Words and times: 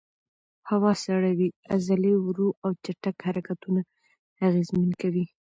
هوا 0.69 0.91
سړه 1.05 1.31
وي، 1.37 1.49
عضلې 1.73 2.13
ورو 2.25 2.49
او 2.63 2.69
چټک 2.83 3.17
حرکتونه 3.27 3.81
اغېزمن 4.47 4.89
کوي. 5.01 5.25